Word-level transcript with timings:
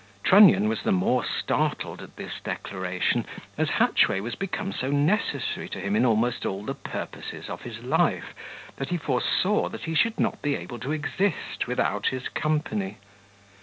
Trunnion 0.23 0.67
was 0.67 0.81
the 0.81 0.91
more 0.91 1.23
startled 1.23 2.01
a 2.01 2.07
this 2.07 2.41
declaration, 2.43 3.23
as 3.55 3.69
Hatchway 3.69 4.19
was 4.19 4.33
become 4.33 4.73
so 4.73 4.89
necessary 4.89 5.69
to 5.69 5.79
him 5.79 5.95
in 5.95 6.05
almost 6.07 6.43
all 6.43 6.63
the 6.65 6.73
purposes 6.73 7.51
of 7.51 7.61
his 7.61 7.83
life, 7.83 8.33
that 8.77 8.89
he 8.89 8.97
foresaw 8.97 9.69
he 9.69 9.93
should 9.93 10.19
not 10.19 10.41
be 10.41 10.55
able 10.55 10.79
to 10.79 10.91
exist 10.91 11.67
without 11.67 12.07
his 12.07 12.29
company. 12.29 12.97